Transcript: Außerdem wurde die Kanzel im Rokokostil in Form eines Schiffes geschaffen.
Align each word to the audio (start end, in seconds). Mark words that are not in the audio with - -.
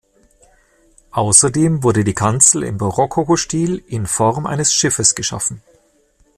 Außerdem 1.11 1.83
wurde 1.83 2.03
die 2.03 2.15
Kanzel 2.15 2.63
im 2.63 2.77
Rokokostil 2.77 3.83
in 3.87 4.07
Form 4.07 4.47
eines 4.47 4.73
Schiffes 4.73 5.13
geschaffen. 5.13 5.61